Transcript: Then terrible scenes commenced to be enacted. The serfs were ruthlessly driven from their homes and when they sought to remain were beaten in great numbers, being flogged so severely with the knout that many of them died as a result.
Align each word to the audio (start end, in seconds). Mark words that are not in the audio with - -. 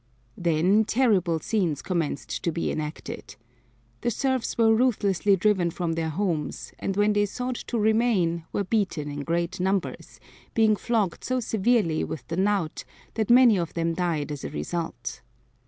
Then 0.35 0.83
terrible 0.83 1.37
scenes 1.37 1.83
commenced 1.83 2.43
to 2.43 2.51
be 2.51 2.71
enacted. 2.71 3.35
The 4.01 4.09
serfs 4.09 4.57
were 4.57 4.73
ruthlessly 4.73 5.35
driven 5.35 5.69
from 5.69 5.93
their 5.93 6.09
homes 6.09 6.73
and 6.79 6.97
when 6.97 7.13
they 7.13 7.27
sought 7.27 7.57
to 7.67 7.77
remain 7.77 8.43
were 8.51 8.63
beaten 8.63 9.11
in 9.11 9.19
great 9.23 9.59
numbers, 9.59 10.19
being 10.55 10.75
flogged 10.75 11.23
so 11.23 11.39
severely 11.39 12.03
with 12.03 12.27
the 12.29 12.37
knout 12.37 12.83
that 13.13 13.29
many 13.29 13.59
of 13.59 13.75
them 13.75 13.93
died 13.93 14.31
as 14.31 14.43
a 14.43 14.49
result. 14.49 15.21